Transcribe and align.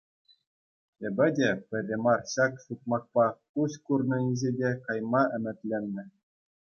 Эпӗ 1.07 1.27
те 1.39 1.49
пӗрре 1.73 1.97
мар 2.05 2.21
ҫак 2.33 2.53
сукмакпа 2.63 3.25
куҫ 3.51 3.73
курнӑ 3.91 4.17
инҫете 4.27 4.71
кайма 4.89 5.23
ӗмӗтленнӗ. 5.37 6.03